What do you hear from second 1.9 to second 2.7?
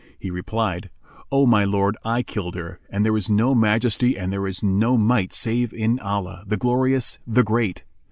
I killed